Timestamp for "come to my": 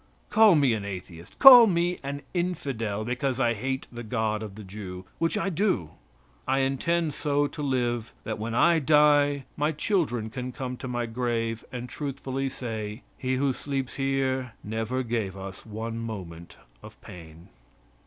10.53-11.05